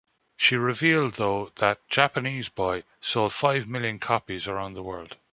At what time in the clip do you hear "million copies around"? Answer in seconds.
3.67-4.73